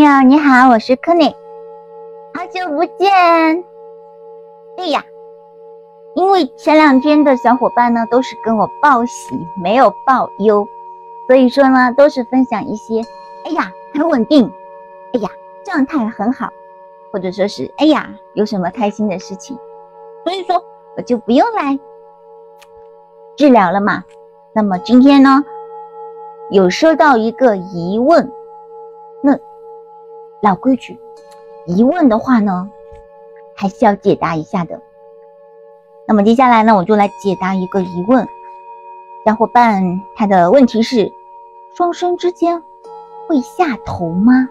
[0.00, 1.34] 友你好，我是 k e n n
[2.32, 3.12] 好久不见。
[4.78, 5.04] 哎呀，
[6.14, 10.66] 因为前两天的小伙伴呢都是跟我报喜，没有报忧，
[11.26, 13.02] 所以说呢都是分享一些，
[13.44, 14.50] 哎呀很稳定，
[15.12, 15.28] 哎呀
[15.64, 16.48] 状态很好，
[17.12, 19.58] 或者说是哎呀有什么开心的事情，
[20.24, 20.64] 所以说
[20.96, 21.78] 我就不用来
[23.36, 24.02] 治疗了嘛。
[24.54, 25.44] 那么今天呢
[26.50, 28.32] 有收到一个疑问，
[29.22, 29.38] 那。
[30.42, 30.98] 老规矩，
[31.66, 32.70] 疑问的话呢，
[33.54, 34.80] 还是要解答一下的。
[36.06, 38.26] 那么接下来呢，我就来解答一个疑问。
[39.24, 41.12] 小伙伴他的问题是：
[41.74, 42.62] 双生之间
[43.28, 44.48] 会下头吗？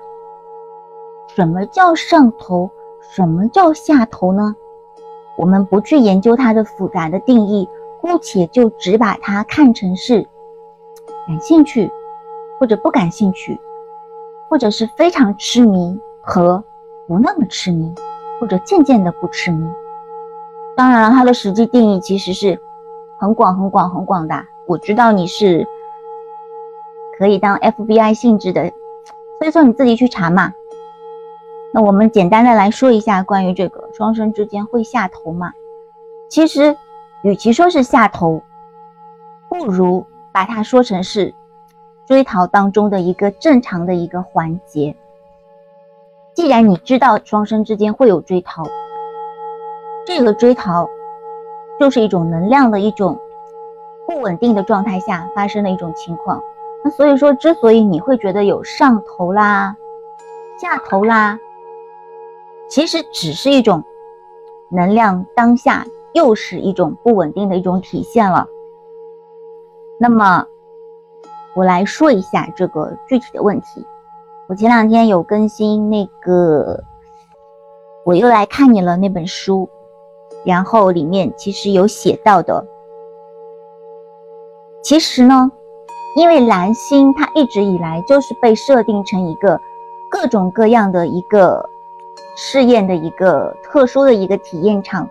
[1.36, 2.70] 什么叫上头？
[3.02, 4.56] 什么叫下头呢？
[5.36, 7.68] 我们不去研究它的复杂的定义，
[8.02, 10.28] 姑且就只把它看成是
[11.26, 11.92] 感兴趣
[12.60, 13.60] 或者不感兴趣。
[14.50, 16.64] 或者是非常痴迷和
[17.08, 17.94] 不那么痴迷，
[18.40, 19.70] 或者渐渐的不痴迷。
[20.76, 22.60] 当然了，它的实际定义其实是
[23.20, 24.44] 很广、很广、很广的。
[24.66, 25.68] 我知道你是
[27.18, 28.72] 可以当 FBI 性质的，
[29.40, 30.54] 所以说你自己去查嘛。
[31.72, 35.52] 那我们简单的来说一下关于这个双生之间会下头吗？
[36.30, 36.76] 其实，
[37.24, 38.42] 与其说是下头，
[39.50, 41.36] 不如把它说成是。
[42.10, 44.96] 追逃当中的一个正常的一个环节。
[46.34, 48.64] 既然你知道双生之间会有追逃，
[50.08, 50.90] 这个追逃
[51.80, 53.20] 就是一种能量的一种
[54.08, 56.42] 不稳定的状态下发生的一种情况。
[56.84, 59.76] 那所以说，之所以你会觉得有上头啦、
[60.60, 61.38] 下头啦，
[62.68, 63.84] 其实只是一种
[64.72, 68.48] 能量当下又是一种不稳定的一种体现了。
[70.00, 70.48] 那么。
[71.56, 73.86] 我来说一下这个具体的问题。
[74.48, 76.84] 我前两天有更新那个，
[78.04, 79.70] 我又来看你了那本书，
[80.44, 82.66] 然后里面其实有写到的。
[84.82, 85.52] 其实呢，
[86.16, 89.60] 因为蓝星它一直以来就是被设定成一个
[90.10, 91.70] 各种各样的一个
[92.36, 95.08] 试验的一个特殊的一个体验场，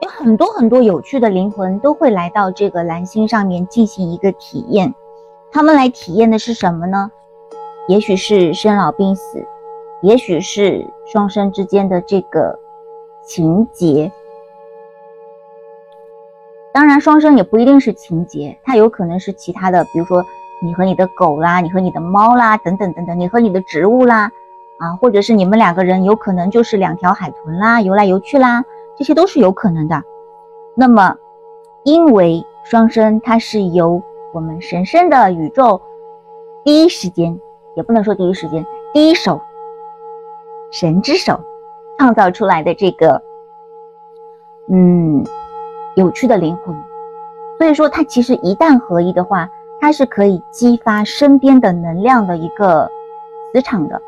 [0.00, 4.92] 有很多很多有趣的灵魂都会来到这个蓝星上面进行一个体验。
[5.52, 7.12] 他们来体验的是什么呢？
[7.88, 9.46] 也许是生老病死，
[10.00, 12.58] 也许是双生之间的这个
[13.22, 14.10] 情节。
[16.72, 20.24] 当然，双生也不一定是情节，它有可能是其他的，比如说
[20.62, 24.32] 你和你的狗啦，你和你的猫啦，等等等等，你和你的植物啦，
[24.78, 28.64] 啊，或者是你们两个人有可能就是两条海豚啦，游来游去啦，
[28.96, 30.02] 这些都是有可能的。
[30.74, 31.16] 那么，
[31.82, 35.80] 因为双生它是由我们神圣的宇宙，
[36.64, 37.38] 第一时间
[37.76, 39.38] 也不能说第一时间，第一手，
[40.70, 41.38] 神之手
[41.98, 43.22] 创造出来的这个，
[44.70, 45.22] 嗯，
[45.96, 46.74] 有趣的灵魂。
[47.58, 52.90] 所以说，它其实一旦合一的话，它是可以激发身边的能量的一个
[53.52, 54.00] 磁场的。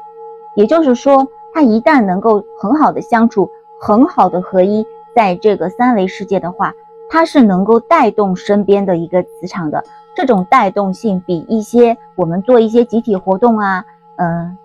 [0.56, 6.72] 也就是说，它一旦能够很好的相处，很好的合一，在这个三维世界的话，
[7.10, 9.84] 它是能够带动身边的一个磁场的。
[10.14, 13.84] 这种带动性比一些我们做一些集体活动啊，
[14.16, 14.56] 嗯，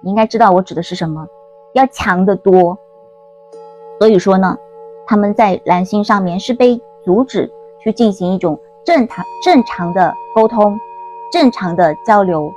[0.00, 1.26] 你应该知道我指的是什么，
[1.74, 2.76] 要强得多。
[4.00, 4.58] 所以说呢，
[5.06, 7.48] 他们在蓝星上面是被阻止
[7.80, 10.76] 去进行一种正常正常的沟通、
[11.30, 12.52] 正常的交流，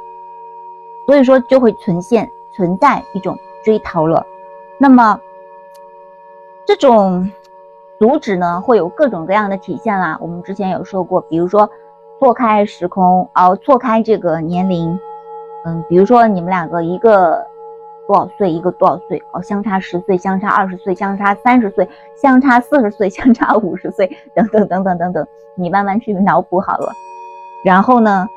[1.06, 4.26] 所以说就会存现存在一种追逃了。
[4.80, 5.22] 那么
[6.66, 7.32] 这种
[8.00, 10.18] 阻止呢，会有各种各样的体现啦。
[10.20, 11.70] 我们之前有说过，比如说。
[12.20, 15.00] 错开时空，哦，错开这个年龄，
[15.64, 17.46] 嗯，比如说你们两个一个
[18.08, 21.88] 多少岁，一个多少岁，哦，相差十岁，相差二十岁，相差三十岁，
[22.22, 25.26] 相差四十岁，相差五十岁，等等等等等等，
[25.56, 26.92] 你慢慢去脑补好了。
[27.64, 28.28] 然后呢，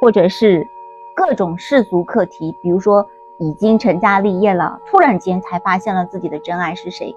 [0.00, 0.64] 或者是
[1.16, 3.04] 各种世俗课题，比如说
[3.38, 7.16] 已经成家立业了，突然间才发现了自己的真爱是谁，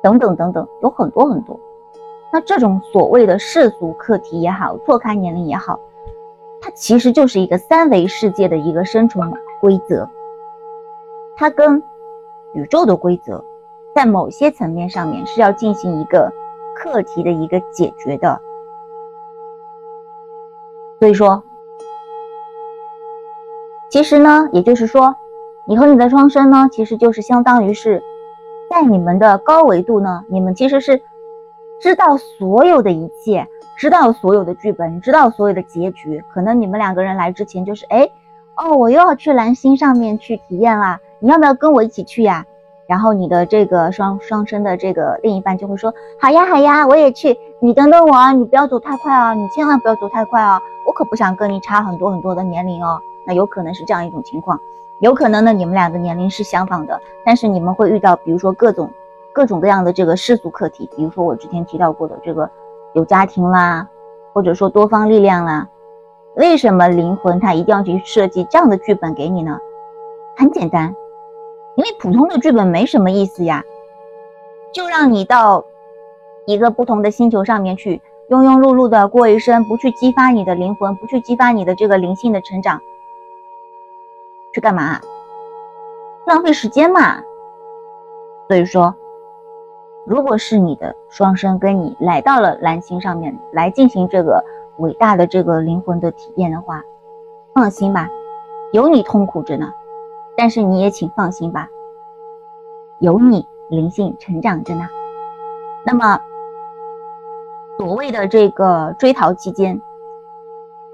[0.00, 1.58] 等等等等，有很多很多。
[2.36, 5.80] 那这种所谓的世俗课题也好，错开年龄也好，
[6.60, 10.06] 它其实就是一个三维世界的一个生存规则，
[11.34, 11.82] 它跟
[12.52, 13.42] 宇宙的规则
[13.94, 16.30] 在某些层面上面是要进行一个
[16.76, 18.38] 课题的一个解决的。
[20.98, 21.42] 所以说，
[23.88, 25.16] 其实呢，也就是说，
[25.66, 28.02] 你和你的双生呢，其实就是相当于是
[28.68, 31.00] 在你们的高维度呢，你们其实是。
[31.80, 33.46] 知道所有的一切，
[33.78, 36.24] 知道所有的剧本，知道所有的结局。
[36.32, 38.08] 可能你们两个人来之前就是，哎，
[38.56, 42.44] 哦，我又要去蓝星上面去体验啦，你要不要跟我一起去呀？
[42.86, 53.00] 然后你的这个双双生的这个另一半就会说，好呀好呀，我也去，你等等我啊，你不要走太快啊，你千万不要走太快啊，我可不想跟你差很多很多的年龄哦。
[53.26, 54.58] 那有可能是这样一种情况，
[55.00, 58.88] 有可能呢，你们俩的年龄是相仿的，但是你们会遇到，比如说各种
[59.36, 62.50] 各种各样的这个世俗课题，比如说我之前提到过的这个
[62.94, 63.86] 有家庭啦，
[64.32, 65.68] 或者说多方力量啦。
[66.36, 69.58] 为什么灵魂它一定要去设计这样的剧本给你呢？
[70.38, 70.96] 很简单，
[71.74, 73.62] 因为普通的剧本没什么意思呀，
[74.72, 75.66] 就让你到
[76.46, 78.00] 一个不同的星球上面去
[78.30, 82.80] 庸庸碌碌的过一生，不去激发你的灵魂，不去激发你的这个灵性的成长，
[84.54, 84.98] 去干嘛？
[86.24, 87.20] 浪费时间嘛。
[88.48, 88.94] 所以说，
[90.06, 94.42] 如果是你的双生跟你来到了蓝星上面来进行这个。
[94.78, 96.82] 伟大的这个灵魂的体验的话，
[97.54, 98.10] 放心吧，
[98.74, 99.72] 有你痛苦着呢。
[100.36, 101.70] 但是你也请放心吧，
[102.98, 104.86] 有你灵性成长着呢。
[105.86, 106.20] 那么，
[107.78, 109.80] 所谓的这个追逃期间，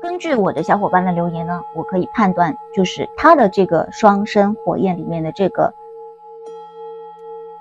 [0.01, 5.75] 根据我的小伙伴的留言呢，我可以判断，就是他的这个双生火焰里面的这个，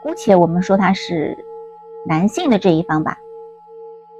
[0.01, 1.37] 姑且我们说他是
[2.05, 3.17] 男性的这一方吧。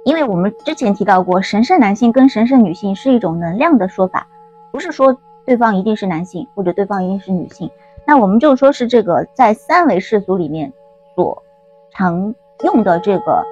[0.04, 4.26] 因为我们之前提到过，神圣男性跟神圣女性是一种能量的说法，
[4.72, 7.70] 不是说对方一定是男性或者对方一定是女性。
[8.04, 10.72] 那我们就说是这个在三维世俗里面
[11.14, 11.40] 所
[11.92, 12.34] 常
[12.64, 13.44] 用的这个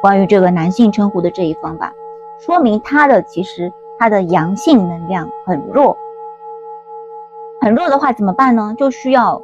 [0.00, 1.92] 关于这个男性称呼的这一方吧，
[2.38, 5.96] 说明他的其实他的阳性能量很弱，
[7.60, 8.76] 很弱的话怎么办呢？
[8.78, 9.42] 就需要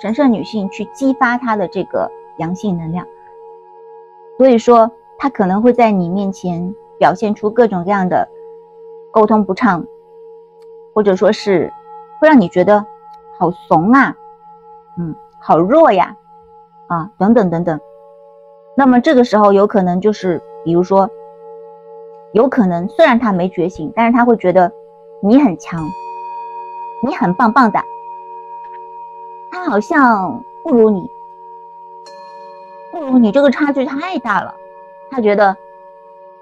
[0.00, 3.06] 神圣女性去激发她的这个阳性能量。
[4.38, 4.90] 所以说。
[5.18, 8.28] 他可能会在你面前表现出各种各样的
[9.10, 9.82] 沟通不畅，
[10.94, 11.72] 或者说是
[12.20, 12.84] 会让你觉得
[13.38, 14.14] 好怂啊，
[14.98, 16.14] 嗯，好弱呀，
[16.86, 17.80] 啊，等等等等。
[18.76, 21.08] 那么这个时候有可能就是，比如说，
[22.32, 24.70] 有可能虽然他没觉醒，但是他会觉得
[25.22, 25.82] 你很强，
[27.02, 27.80] 你很棒棒的，
[29.66, 31.10] 好像不如你，
[32.92, 34.54] 不如你，这个差距太大了。
[35.10, 35.56] 他觉得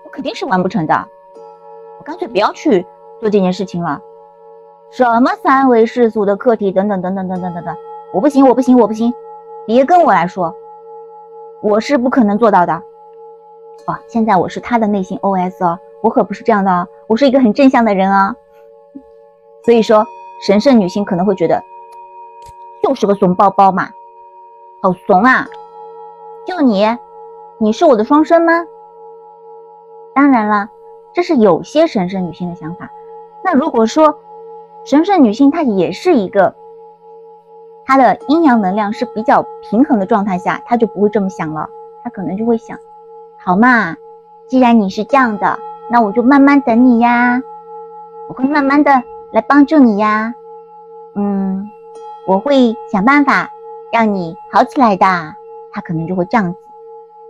[0.05, 1.09] 我肯定是完不成的，
[1.99, 2.87] 我干脆不要去
[3.21, 4.01] 做这件事情了。
[4.91, 7.77] 什么三维世俗的课题等等等等等等等等，
[8.13, 9.13] 我不行，我不行，我不行，
[9.67, 10.55] 别跟我来说，
[11.63, 12.75] 我是不可能做到的。
[13.87, 18.37] 哦，现在我是他的内心 OS 哦，我可不是这样的哦，我是一个很正向的人啊。
[19.65, 20.07] 所以说，
[20.47, 21.63] 神圣女性可能会觉得，
[22.85, 23.89] 就是个怂包包嘛，
[24.83, 25.49] 好怂啊，
[26.47, 26.87] 就你。
[27.57, 28.53] 你是我的双生吗？
[30.13, 30.69] 当然了，
[31.15, 32.91] 这是有些神圣女性的想法。
[33.43, 34.19] 那如果说
[34.85, 36.55] 神圣女性她也是一个，
[37.87, 41.71] 她的阴阳能量是比较平衡的状态下，她就不会这么想了。
[42.03, 42.77] 她可能就会想：
[43.39, 43.97] 好嘛，
[44.47, 45.59] 既然你是这样的，
[45.89, 47.41] 那我就慢慢等你呀，
[48.29, 48.91] 我会慢慢的
[49.33, 50.35] 来帮助你呀。
[51.15, 51.71] 嗯，
[52.27, 53.51] 我会想办法
[53.93, 55.07] 让你好起来的。
[55.73, 56.59] 她可能就会这样子。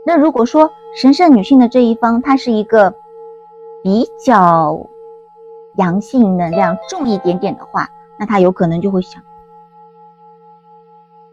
[0.07, 2.95] 那如果说神圣女性的这一方，她是一个
[3.83, 4.79] 比较
[5.77, 7.89] 阳性能量重一点点的话，
[8.19, 9.23] 那她有可能就会想：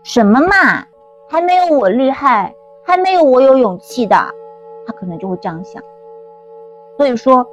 [0.04, 0.86] 什么嘛，
[1.30, 4.16] 还没有我厉害，还没有我有勇气的，
[4.88, 5.84] 她可能就会这样想。
[6.98, 7.46] 所以说，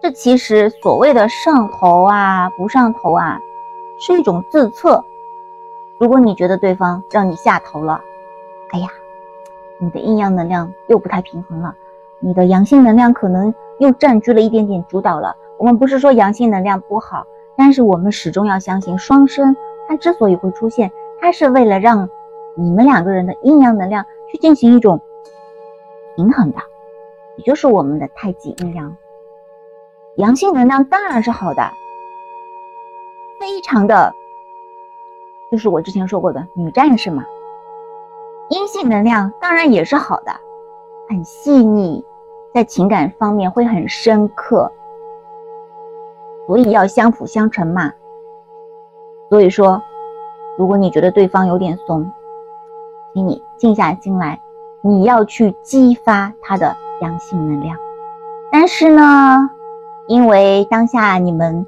[0.00, 3.40] 这其实所谓的上头啊，不上头啊，
[3.98, 5.04] 是一种自测。
[5.98, 8.00] 如果你觉得对方让你下头了，
[8.70, 8.88] 哎呀。
[9.78, 11.74] 你的阴阳能量又不太平衡了，
[12.18, 15.36] 你的阳性能量可能又占据了一点点主导了。
[15.58, 17.26] 我们不是说阳性能量不好，
[17.58, 19.54] 但是我们始终要相信双生，
[19.86, 22.08] 它之所以会出现，它是为了让
[22.54, 24.98] 你们两个人的阴阳能量去进行一种
[26.14, 26.58] 平衡的，
[27.36, 28.96] 也就是我们的太极阴阳。
[30.14, 31.70] 阳性能量当然是好的，
[33.46, 34.12] 非常的，
[35.52, 37.24] 就是我之前说过的女战士嘛。
[38.48, 40.32] 阴性能量当然也是好的，
[41.08, 42.04] 很细腻，
[42.52, 44.72] 在情感方面会很深刻，
[46.48, 47.92] 所以要相辅相成嘛。
[49.30, 49.80] 所以说，
[50.58, 52.10] 如果你觉得对方有点怂，
[53.14, 54.40] 请你静下心来，
[54.82, 57.78] 你要去激发他的阳性能量。
[58.50, 59.48] 但是呢，
[60.08, 61.64] 因为当下你们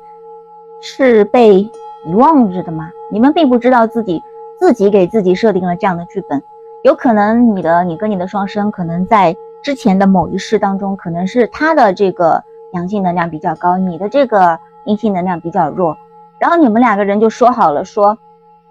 [0.81, 1.61] 是被
[2.05, 4.23] 遗忘着的嘛，你们并不知道自己
[4.59, 6.43] 自己给自己设定了这样的剧本。
[6.85, 12.43] 有可能你的你跟你的双生可能在之前的某一世当中，可能是他的这个
[12.73, 15.97] 阳性能量比较高，你的这个阴性能量比较弱，
[16.39, 18.17] 然后你们两个人就说好了，说，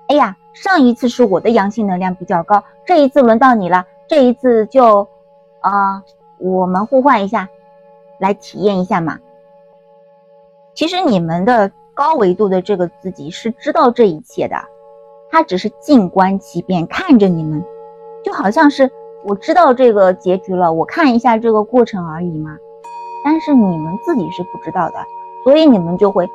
[0.08, 5.06] 哎呀，上一次是我的阳性能量比较高，这一次轮到你了，这一次就，
[5.60, 6.02] 啊，
[6.40, 7.50] 我们互换一下，
[8.20, 9.20] 来体验一下嘛。
[10.74, 14.56] 其实你们的高维度的这个自己是知道这一切的，
[15.32, 17.66] 他只是静观其变，看着你们，
[18.24, 18.88] 就好像是
[19.26, 22.56] 我知道这个结局了，我看一下这个过程而已嘛。
[23.26, 24.96] 但是你们自己是不知道的，
[25.44, 26.30] 所以你们就会。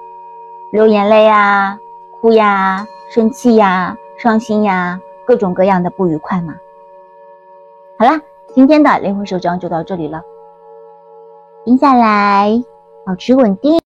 [0.72, 1.78] 流眼泪呀，
[2.20, 6.54] 哭呀，生气呀，伤心呀，各种各样的不愉快嘛。
[7.98, 8.20] 好啦，
[8.54, 10.22] 今天的灵魂手账就到这里了，
[11.64, 12.64] 停下来，
[13.04, 13.78] 保持稳定。